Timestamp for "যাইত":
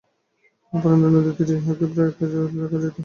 2.83-2.97